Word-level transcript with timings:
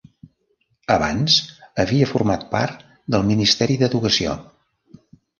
Abans 0.93 1.35
havia 1.83 2.07
format 2.13 2.45
part 2.55 2.81
del 3.15 3.25
Ministeri 3.33 3.75
d'Educació. 3.83 4.33